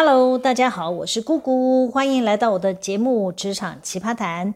[0.00, 4.54] Hello，大家好，我是姑姑，欢迎来到我的节目《职场奇葩谈》。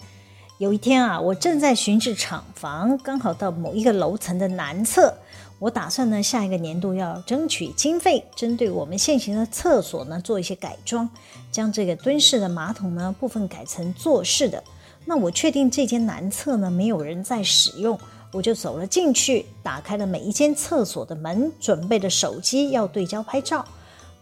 [0.58, 5.12] 有一天啊，我正在巡视厂房，刚好到某一个楼层的南侧。
[5.58, 11.10] 我打算呢，下一个年度要争取经费，针对我们现行的厕所呢做一些改装，
[11.50, 14.62] 将这个蹲式的马桶呢部分改成坐式的。
[15.04, 17.98] 那我确定这间南侧呢没有人在使用，
[18.30, 23.66] 我就走了进去，打开了每一间厕所的门，准备着手机要对焦拍照。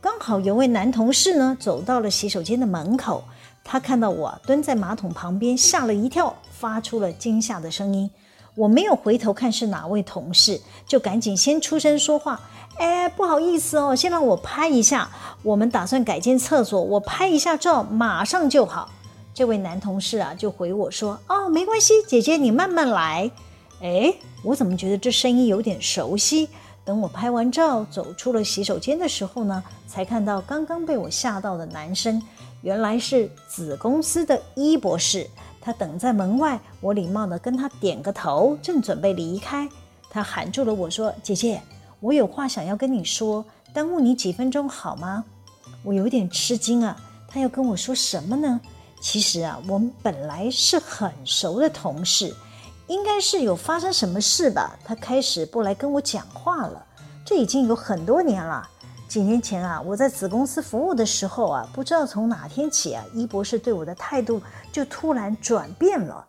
[0.03, 3.23] 刚好有位男同事呢走到了洗手间的门口，
[3.63, 8.11] 他看到我蹲在马桶旁边，吓了一跳，发出了惊吓的声音。
[8.55, 12.41] 我没有回头看是哪位同事，就赶紧先出声说话
[12.81, 15.11] ：“哎，不好意思哦，先让我拍一下，
[15.43, 18.91] 我们打算改建厕所，我拍一下照，马上就好。”
[19.35, 23.31] 这位男同事啊就回我说：“哦，没关系，姐姐你慢慢来。”
[23.83, 26.49] 哎，我怎么觉得这声音有点熟悉？
[26.85, 32.21] 等我拍完照走出了洗手间的时候呢，才看到刚刚被我吓到的男生，
[32.63, 35.29] 原来是子公司的伊博士。
[35.61, 39.69] 他等在门外，我礼貌地跟他点个头，正准备离开，
[40.09, 41.61] 他喊住了我说：“姐姐，
[42.01, 45.23] 我有话想要跟你说，耽误你几分钟好吗？”
[45.85, 46.97] 我有点吃惊啊，
[47.29, 48.59] 他要跟我说什么呢？
[49.03, 52.35] 其实啊，我们本来是很熟的同事。
[52.91, 54.77] 应该是有发生什么事吧？
[54.85, 56.85] 他开始不来跟我讲话了。
[57.25, 58.69] 这已经有很多年了。
[59.07, 64.43] 几年前啊，我在子公司服务的时候啊，不知道从哪天起啊，伊博士对我的态度
[64.73, 66.27] 就突然转变了，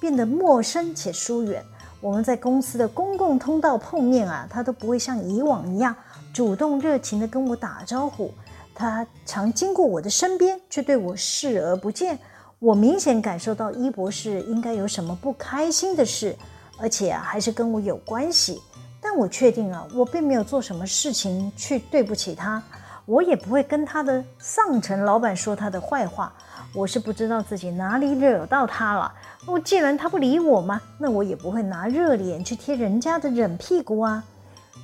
[0.00, 1.60] 变得陌生且疏远。
[2.00, 5.92] 我们在公司的公共通道碰面啊，他都不会像以往一样
[6.32, 8.32] 主动热情地跟我打招呼。
[8.72, 12.16] 他常经过我的身边，却对我视而不见。
[12.58, 16.34] 我明显感受到伊博士应该有什么不开心的事，
[16.78, 18.62] 而且啊，还是跟我有关系。
[18.98, 22.62] 但我确定啊，我并没有做什么事情去对不起他，
[23.04, 26.32] 我也不会跟他的上层老板说他的坏话。
[26.74, 29.12] 我是不知道自己哪里惹到他了。
[29.46, 34.24] 我既然他不理我嘛，那我也不会拿热脸去贴人家的冷屁股啊。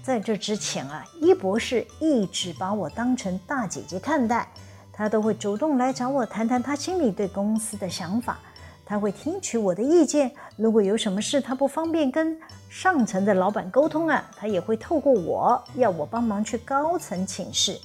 [0.02, 4.46] 在这之前啊，伊博士一直把我当成大姐姐看待。
[4.92, 8.38] 他都会主动来找我谈谈他心里对公司的想法，
[8.84, 10.30] 他会听取我的意见。
[10.56, 12.38] 如果有什么事他不方便跟
[12.68, 17.80] 上层的老板沟通啊，他也会透过我要我帮忙去高层请示，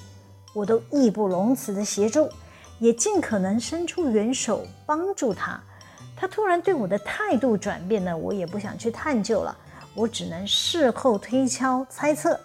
[0.54, 2.30] 我都义不容辞的协助，
[2.80, 5.60] 也尽可能伸出援手帮助他。
[6.16, 9.56] 他突然对我的态度转变呢，我也不想去探究了，
[9.96, 12.40] 我只能事后推敲猜测，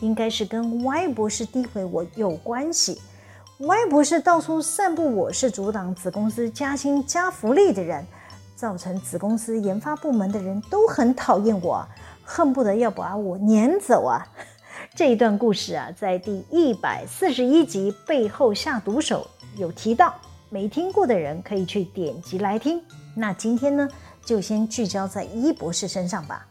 [0.00, 3.00] 应该是跟 Y 博士诋毁我有关系。
[3.60, 8.06] 歪博士到处散布我是阻挡子公司加薪加福利的人，
[8.54, 11.82] 造成子公司研发部门的人都很讨厌我，
[12.22, 14.20] 恨不得要把我撵走啊！
[14.94, 20.14] 这一段故事啊，在第一百四十一集背后下毒手有提到，
[20.50, 22.82] 没听过的人可以去点击来听。
[23.14, 23.88] 那今天呢，
[24.22, 26.46] 就先聚焦在一博士身上吧。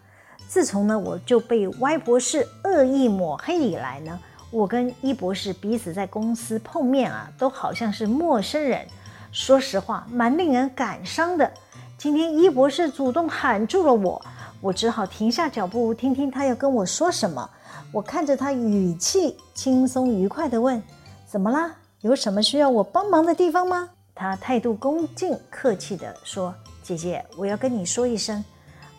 [0.47, 4.19] 自从呢，我就被歪博士恶意抹黑以来呢。
[4.55, 8.87] 我跟伊博士彼此在公司碰面啊，都好像是陌生人。
[9.33, 11.51] 说实话，蛮令人感伤的。
[11.97, 14.25] 今天伊博士主动喊住了我，
[14.61, 17.49] 我只好停下脚步，听听他要跟我说什么。
[17.91, 20.81] 我看着他，语气轻松愉快地问
[21.27, 21.75] ：“怎么啦？
[21.99, 28.41] 有什么需要我帮忙的地方吗？”他态度恭敬，客气地说：“姐姐，我要跟你说一声，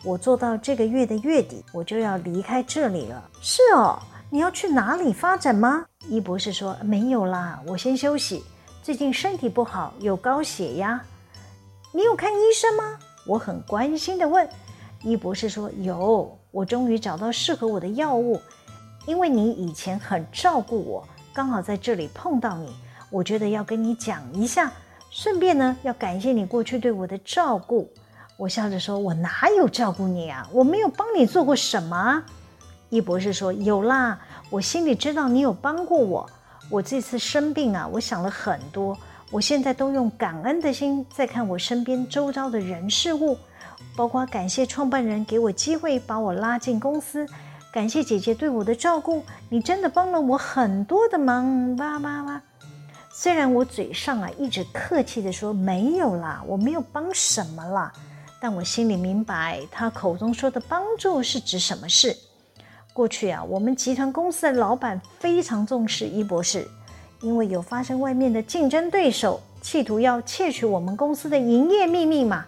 [0.03, 3.97] 我做到这个月的月底，我就要离开这里了。”是哦。
[4.29, 5.85] 你要去哪里发展吗？
[6.09, 8.43] 伊博士说：“没有啦，我先休息。
[8.83, 11.01] 最近身体不好，有高血压。
[11.93, 14.45] 你有看医生吗？”我很关心地问。
[15.01, 18.41] 伊博士说：“有，我终于找到适合我的药物。
[19.05, 22.75] 因为你以前很照顾我，刚好在这里碰到你，
[23.09, 24.69] 我觉得要跟你讲一下，
[25.09, 27.89] 顺便呢，要感谢你过去对我的照顾。”
[28.35, 30.45] 我笑着说：“我哪有照顾你啊？
[30.51, 32.21] 我没有帮你做过什么。”
[32.89, 34.17] 易博士说：“有啦，
[34.49, 36.29] 我心里知道你有帮过我。
[36.69, 38.97] 我这次生病啊，我想了很多。
[39.29, 43.37] 我现在都用感恩的心在看我身边周遭的人事物，
[43.95, 47.27] 包括感谢创办人给我机会把我拉进公司，
[47.73, 49.21] 感谢姐姐对我的照顾。
[49.49, 52.41] 你真的帮了我很多的忙，哇哇哇！
[53.11, 57.91] 虽然我嘴上啊一直客气地说没有啦，我没有帮什么啦，
[58.39, 62.15] 但我心里明白他口中说的帮助是指什么事。”
[62.97, 66.67] 过去啊，我们集团公司的老板非常重视伊博士，
[67.21, 72.43] 因为有发生外面的竞争对手企图要窃取我们公司的营业秘密嘛。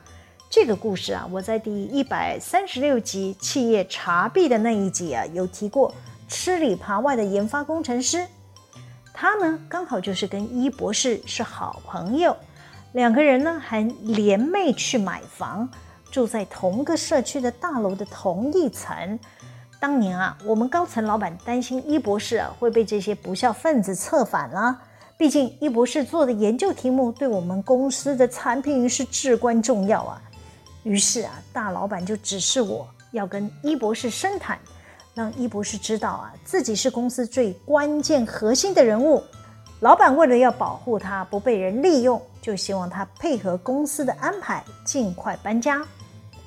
[0.50, 5.94] 这个故事啊，我在第一百三十六集企业查弊的那一集啊，有提过
[6.28, 8.26] 吃里扒外的研发工程师，
[9.14, 12.36] 他呢，刚好就是跟伊博士是好朋友，
[12.94, 15.70] 两个人呢还联袂去买房，
[16.10, 19.20] 住在同个社区的大楼的同一层。
[19.80, 24.78] 当年啊，我们高层老板担心伊博士啊会被这些不肖分子策反了。
[25.18, 30.22] 毕竟伊博士做的研究题目对我们公司的产品是至关重要啊。
[30.84, 34.60] 于是啊，大老板就指示我要跟伊博士深谈。
[35.16, 39.22] 让伊博士知道啊，自己是公司最关键核心的人物。
[39.82, 45.82] 老板为了要保护他不被人利用，就希望他配合公司的安排，尽快搬家。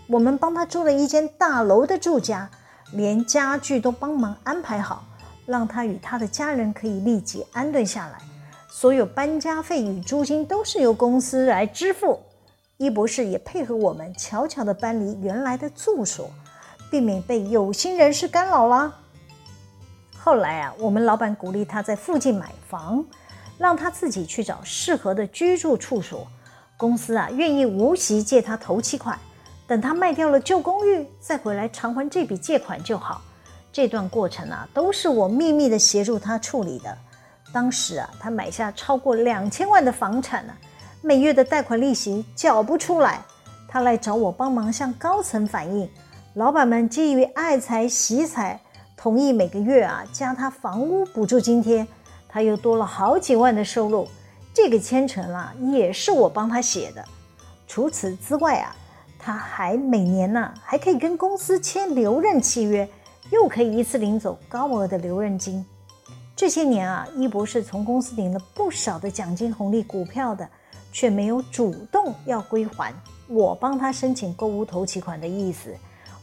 [0.07, 2.49] 我们帮他租了一间大楼的住家，
[2.93, 5.05] 连家具都帮忙安排好，
[5.47, 8.19] 让他与他的家人可以立即安顿下来。
[8.69, 12.21] 所有搬家费与租金都是由公司来支付。
[12.79, 16.31] 伊博士也配合我们，悄悄地搬离原来的住所。
[16.91, 18.95] 避免被有心人士干扰了。
[20.19, 23.03] 后来啊，我们老板鼓励他在附近买房，
[23.57, 26.27] 让他自己去找适合的居住处所。
[26.77, 29.19] 公司啊，愿意无息借他头期款，
[29.73, 33.23] 等他卖掉了旧公寓，再回来偿还这笔借款就好。
[33.73, 36.95] 这段过程啊，都是我秘密的协助他处理的。
[37.55, 40.53] 当时啊，他买下超过两千万的房产呢，
[41.01, 43.23] 每月的贷款利息缴不出来，
[43.67, 45.89] 他来找我帮忙向高层反映。
[46.35, 48.61] 老板们基于爱财惜财，
[48.95, 51.87] 同意每个月啊加他房屋补助津贴，
[52.29, 54.07] 他又多了好几万的收入。
[54.53, 57.03] 这个签呈啊也是我帮他写的。
[57.67, 58.77] 除此之外啊，
[59.25, 62.89] 他还每年呢、还可以跟公司签留任契约，
[63.31, 65.65] 又可以一次领走高额的留任金。
[66.35, 70.49] 这些年啊，伊博士从公司领了不少的奖金、红利、股票的，
[70.93, 72.93] 却没有主动要归还
[73.29, 75.73] 我帮他申请购屋头期款的意思。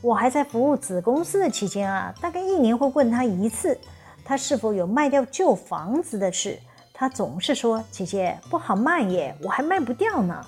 [0.01, 3.79] 我还在服务子公司的期间啊，大概一年会问他一次，
[4.25, 6.59] 他是否有卖掉旧房子的事。
[6.93, 10.45] 他总是说：“姐姐不好卖耶，我还卖不掉呢。”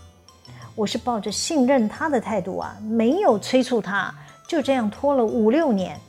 [0.76, 4.14] 我是抱着信任他的态度啊，没有催促他，
[4.48, 6.00] 就这样拖了五六年，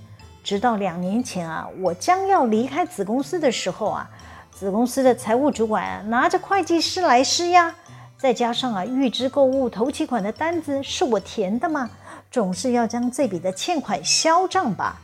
[0.45, 4.09] 直到两年前啊，我将要离开子公司的时候啊，
[4.53, 7.75] 子公司的财务主管，拿着会计师来施压，
[8.17, 11.91] 再加上啊，预支购物头期款的单子是我填的嘛。
[12.31, 14.99] 总是要将这笔的欠款销账吧。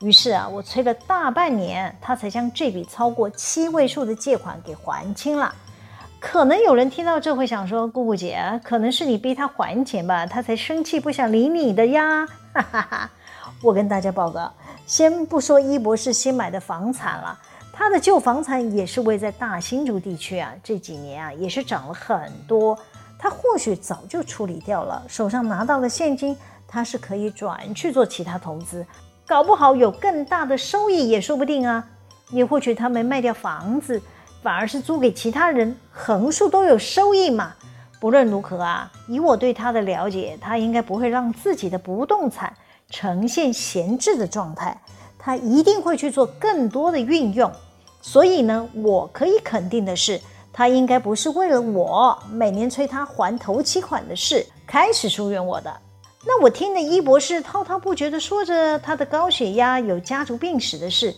[0.00, 5.54] 于是啊，我催了大半年，他才将这笔超过七位数的借款给还清了。
[6.20, 13.10] 可能有人听到这会想说：“姑姑姐，可能是你逼他还钱吧，他才生气不想理你的呀。”哈哈哈！
[13.62, 14.52] 我跟大家报告，
[14.86, 17.38] 先不说一博士新买的房产了，
[17.72, 22.78] 他的旧房产也是位在大新竹地区啊，这几年啊也是涨了很多。
[23.18, 26.36] 他或许早就处理掉了，手上拿到了现金。
[26.72, 28.86] 他是可以转去做其他投资，
[29.26, 31.84] 搞不好有更大的收益也说不定啊。
[32.30, 34.00] 也或许他没卖掉房子，
[34.42, 37.52] 反而是租给其他人，横竖都有收益嘛。
[38.00, 42.52] 不论如何啊，以我对他的了解，他应该不会让自己的不动产
[42.88, 44.80] 呈现闲置的状态，
[45.18, 47.52] 他一定会去做更多的运用。
[48.00, 50.18] 所以呢，我可以肯定的是，
[50.50, 55.70] 他应该不是为了我每年催他还头期款的事开始疏远我的。
[56.24, 61.14] 那我听了伊博士滔滔不绝地说着他的高血压、有家族病史的事，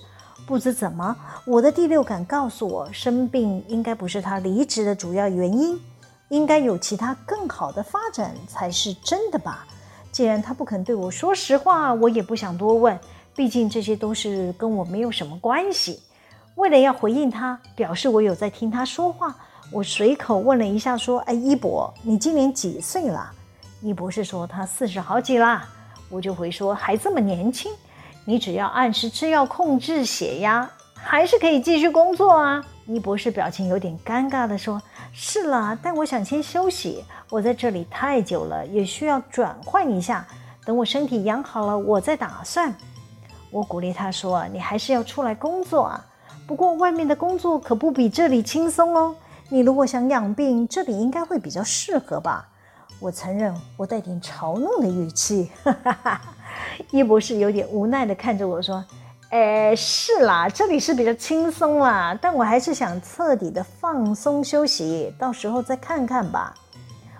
[0.47, 5.81] 不知怎么，我的第六感告诉我，生病应该不是他离职的主要原因，
[6.29, 9.65] 应该有其他更好的发展才是真的吧。
[10.11, 12.99] 既然他不肯对我说实话，我也不想多问，
[13.35, 16.03] 毕竟这些都是跟我没有什么关系。
[16.57, 19.35] 为了要回应他，表示我有在听他说话，
[19.73, 23.33] 我随口问了一下，说：“哎，一博，你今年几岁了？”
[23.81, 25.67] 一博士说他四十好几啦，
[26.11, 27.73] 我就回说还这么年轻，
[28.25, 32.65] 你只要按时吃药控制血压，还是可以继续工作啊。
[32.87, 34.81] 伊博士表情有点尴尬地说
[35.13, 40.25] ：“是啦，但我想先休息，我在这里太久了，也需要转换一下。
[40.65, 42.73] 等我身体养好了，我再打算。”
[43.51, 46.05] 我鼓励他说：“你还是要出来工作啊，
[46.47, 49.15] 不过外面的工作可不比这里轻松哦。
[49.49, 52.49] 你如果想养病，这里应该会比较适合吧。”
[53.01, 55.51] 我承认，我带点嘲弄的语气。
[55.65, 56.21] 哈哈哈，
[56.91, 58.85] 伊博士有点无奈地看着我说
[59.31, 66.55] ：“诶，是啦，这里是比较轻松啦，但我还是想彻底的放松休息，到时候再看看吧。”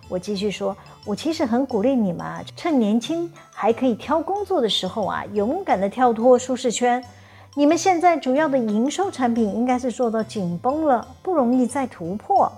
[0.09, 7.03] 我继续说：“我其实很鼓励你们，趁年轻还可以挑工作的时候啊，勇敢地跳脱舒适圈。
[7.55, 12.51] 你们现在主要的营收产品应该是做到紧绷了，不容易再突破。”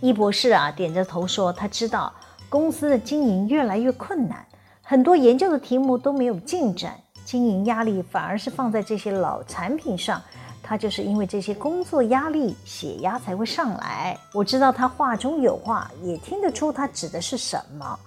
[0.00, 2.12] 伊博士啊，点着头说：“他知道。”
[2.50, 4.42] 公司的经营越来越困难，
[4.90, 10.18] 很多研究的题目都没有进展，经营压力反而是放在这些老产品上，
[10.62, 14.16] 他就是因为这些工作压力，血压才会上来。
[14.32, 17.98] 我知道他话中有话，也听得出他指的是什么，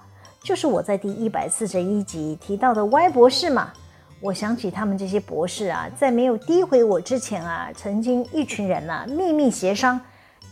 [0.43, 3.71] 就是我在第一百四十一集提到的歪博士嘛。
[4.19, 10.01] 我想起他们这些博士啊，在没有诋毁我之前啊，曾经一群人呐、秘密协商，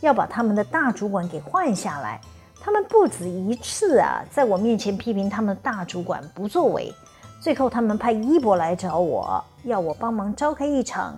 [0.01, 2.21] 要把他们的大主管给换下来。
[2.61, 6.93] 他们不止一次啊，在我面前批评他们大主管不作为。
[7.41, 11.17] 最后，他们派一博来找我，要我帮忙召开一场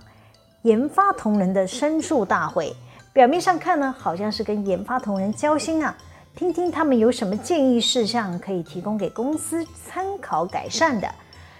[0.62, 2.72] 研发同仁的申诉大会。
[3.12, 5.94] 表面上看呢，好像是跟研发同仁交心啊，
[6.36, 11.12] 听听他们有什么建议事项可以提供给公司参考改善的。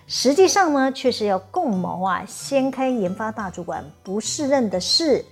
[0.07, 5.25] 实际上呢，却是要共谋啊，掀开研发大主管不适任的事。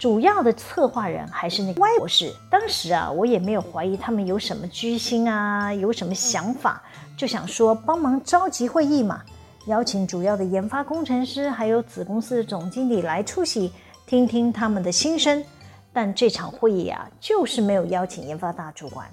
[0.00, 2.34] 主要的策划人还是那个歪博士。
[2.50, 6.82] 当时啊，我也没有怀疑他们有什么居心啊，有什么想法，
[7.18, 9.20] 就想说帮忙召集会议嘛，
[9.66, 13.70] 邀请主要的研发工程师还有子公司的总经理来出席，
[14.06, 15.44] 听听他们的心声。
[15.92, 19.06] 但这场会议啊，就是没有邀请研发大主管。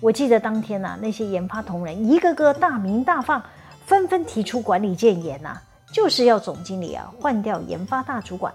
[0.00, 3.40] 我记得当天啊，那些研发同仁一个个大鸣大放。
[3.86, 5.60] 纷纷提出管理建言呐、
[5.92, 8.50] 就是要总经理啊换掉研发大主管。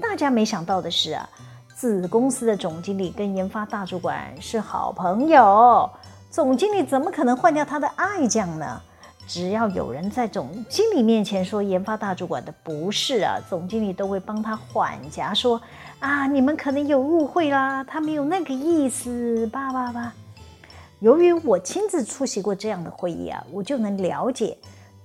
[0.00, 1.28] 大家没想到的是啊，
[1.74, 5.88] 子公司的总经理跟研发大主管是好朋友，
[6.30, 8.80] 总经理怎么可能换掉他的爱将呢？
[9.26, 15.60] 只要有人在总经理面前说研发大主管的不是啊，总经理都会帮他缓颊说
[15.98, 20.12] 啊，你们可能有误会啦，他没有那个意思，叭叭叭。
[21.00, 24.56] 由于我亲自出席过这样的会议啊，我就能了解，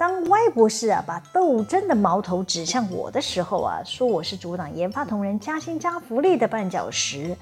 [0.02, 7.38] 当 Y 博士啊把斗争的矛头指向我的时候啊，说我是阻挡研发同仁加薪加福利的绊脚石。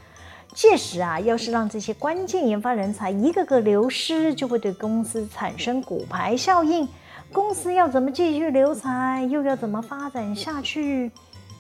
[0.54, 6.86] 届时啊，要是让这些关键研发人才一个个流失，就会对公司产生骨牌效应。
[7.32, 11.10] 公司要怎么继续留才，又要怎么发展下去？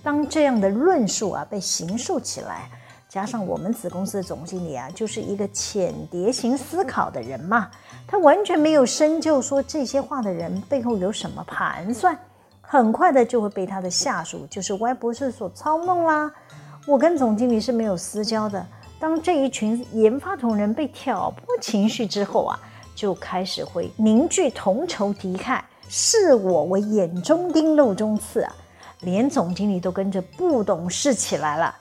[0.03, 2.69] 当这样的论述啊被形塑起来。
[3.09, 7.67] 加上我们子公司的总经理啊，就是一个浅碟型思考的人嘛，
[8.07, 12.15] 他完全没有深究说这些话的人背后有什么盘算，
[12.61, 16.31] 很快的就会被他的下属，就是歪博士所操弄啦。
[16.85, 18.63] 我跟总经理是没有私交的，
[18.99, 22.59] 当这一群研发同仁被挑拨情绪之后啊，
[22.93, 28.55] 就开始会凝聚同仇敌忾，视我为眼中钉、肉中刺啊，
[28.99, 31.75] 连总经理都跟着不懂事起来了。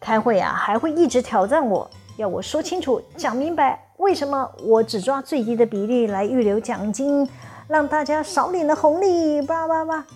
[0.00, 7.28] 开会啊，还会一直挑战我，要我说清楚、讲明白，为什么我只抓最低的比例来预留奖金，
[7.66, 10.06] 让大家少领了红利，叭叭叭。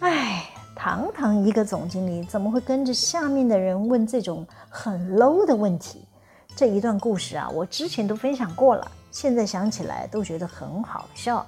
[0.00, 6.06] 哎，堂堂一个总经理，怎么会跟着下面的人问这种很 low 的问题？
[6.56, 11.46] 这一段故事啊，我之前都分享过了，现在想起来都觉得很好笑。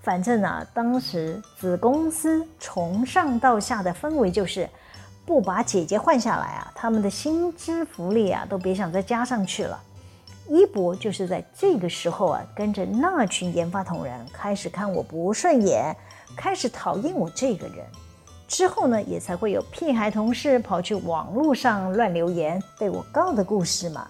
[0.00, 4.68] 反正啊，当时子公司从上到下的氛围就是。
[5.30, 9.80] 不把姐姐换下来啊，他们的薪资福利啊都别想再加上去了。
[10.48, 15.96] 一博就是在这个时候啊，跟着那群研发同仁开始看我不顺眼，
[16.36, 17.76] 开始讨厌我这个人。
[18.48, 24.08] 之后呢，也才会有屁孩同事跑去网络上乱留言，被我告的故事嘛。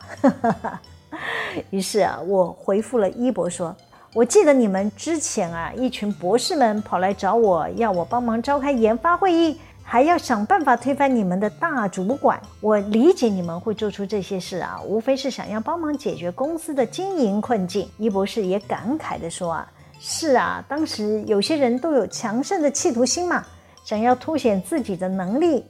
[1.69, 3.77] 于是啊，我回复了一博说
[4.15, 9.61] ：“我记得你们之前啊，一群博士们跑来找我要我帮忙召开研发会议。”
[9.93, 17.91] 还要想办法推翻你们的大主管，我理解你们会做出这些事啊，无非是想要帮忙解决公司的经营困境。
[17.99, 23.45] 一博士也感慨地说啊，是啊，当时有些人都有强盛的企图心嘛，
[23.85, 25.65] 想要凸显自己的能力，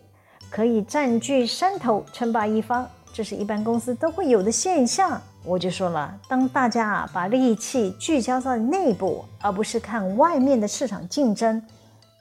[0.51, 5.19] 可以占据山头称霸一方，这是一般公司都会有的现象。
[5.43, 11.63] 我就说了，当大家啊把力气聚焦在内部，而不是看外面的市场竞争。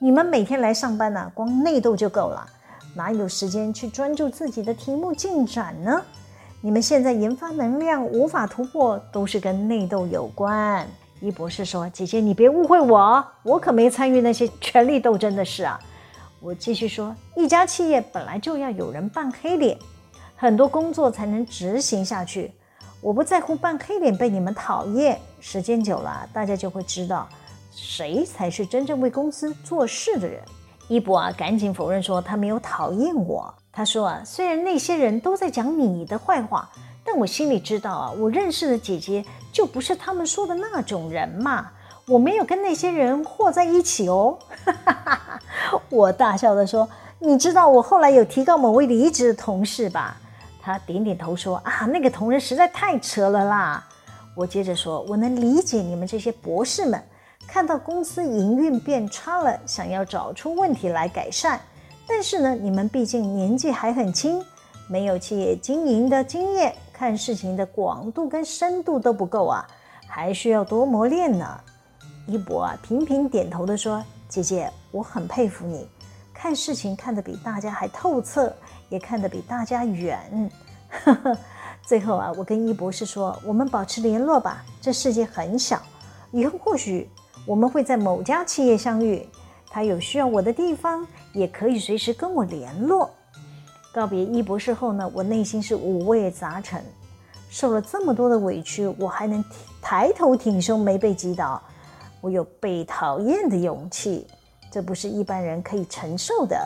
[0.02, 2.46] 你们每天来上班呢、光内斗就够了，
[2.94, 6.02] 哪有时间去专注自己的题目进展呢？
[6.62, 10.88] 你们现在研发能量无法突破，都是跟内斗有关。
[11.20, 15.78] 一博士说：“姐姐，你别误会我，我可没参与那些权力斗争的事啊。”
[16.40, 19.76] 我继续说：“一家企业本来就要有人扮黑脸，
[20.34, 22.50] 很多工作才能执行下去。
[23.02, 27.28] 我不在乎扮黑脸被你们讨厌，时间久了，大家就会知道。”
[27.70, 30.42] 谁才是真正为公司做事的人？
[30.88, 33.54] 一博啊，赶紧否认说他没有讨厌我。
[33.72, 36.68] 他说啊，虽然那些人都在讲你的坏话，
[37.04, 41.70] 但我心里知道啊，我认识的姐姐就不是他们说的那种人嘛。
[42.06, 44.36] 我没有跟那些人和在一起哦。
[45.88, 46.88] 我大笑的说
[47.20, 50.16] ：“你知道我后来有提告某位离职的同事吧？”
[50.60, 53.86] 他点点头说：“啊，那个同仁实在太扯了啦。”
[54.34, 57.00] 我接着说：“我能理解你们这些博士们。”
[57.52, 61.60] 看到公司营运变差了，想要找出问题来改善，
[62.06, 64.40] 但是呢，你们毕竟年纪还很轻，
[64.88, 69.66] 没有企业经营的经验，看事情的广度跟深度都不够啊，
[70.06, 71.60] 还需要多磨练呢。”
[72.28, 75.88] 一博啊，频频点头地说：“姐姐，我很佩服你，
[76.32, 78.54] 看事情看得比大家还透彻，
[78.88, 80.48] 也看得比大家远。
[81.84, 85.82] ”最后啊，我跟一博士说：“我们保持联络吧，这世界很小，
[86.30, 87.10] 以后或许
[87.46, 89.26] 我们会在某家企业相遇，
[89.68, 93.10] 他有需要我的地方，也可以随时跟我联络。”
[93.92, 96.80] 告别一博士后呢，我内心是五味杂陈，
[97.50, 99.44] 受了这么多的委屈，我还能
[99.82, 101.60] 抬头挺胸，没被击倒。
[102.20, 104.26] 我有被讨厌的勇气，
[104.70, 106.56] 这不是一般人可以承受的。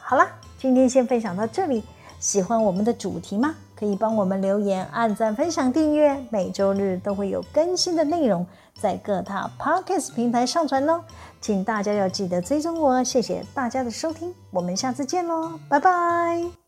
[0.00, 1.82] 好啦，今天先分享到这里。
[2.18, 3.54] 喜欢我们的主题吗？
[3.82, 6.16] 可以帮我们留言、按赞、分享、订阅。
[6.30, 8.46] 每周日都会有更新的内容
[8.80, 11.00] 在各大 Podcast 平台上传哦，
[11.40, 13.02] 请大家要记得追踪我。
[13.02, 16.61] 谢谢大家的收听，我们下次见喽，拜拜。